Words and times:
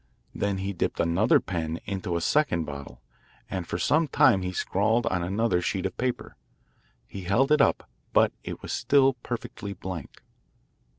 Then 0.33 0.57
he 0.57 0.73
dipped 0.73 0.99
another 0.99 1.39
pen 1.39 1.79
into 1.85 2.15
a 2.15 2.21
second 2.21 2.63
bottle, 2.63 3.03
and 3.51 3.67
for 3.67 3.77
some 3.77 4.07
time 4.07 4.41
he 4.41 4.51
scrawled 4.51 5.05
on 5.05 5.21
another 5.21 5.61
sheet 5.61 5.85
of 5.85 5.95
paper. 5.95 6.35
He 7.05 7.25
held 7.25 7.51
it 7.51 7.61
up, 7.61 7.87
but 8.11 8.33
it 8.43 8.63
was 8.63 8.73
still 8.73 9.13
perfectly 9.13 9.73
blank. 9.73 10.23